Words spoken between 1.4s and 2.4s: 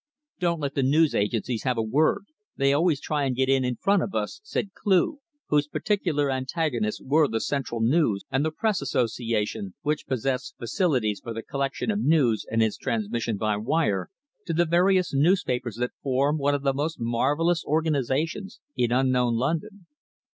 have a word.